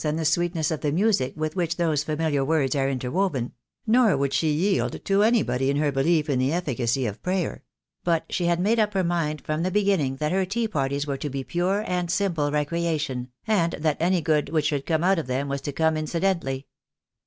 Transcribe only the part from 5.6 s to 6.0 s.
in her